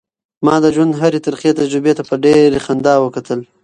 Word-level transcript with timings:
ما 0.45 0.55
د 0.63 0.65
ژوند 0.75 0.93
هرې 1.01 1.19
ترخې 1.25 1.51
تجربې 1.59 1.93
ته 1.97 2.03
په 2.09 2.15
ډېرې 2.23 2.59
خندا 2.65 2.93
وکتل. 2.99 3.39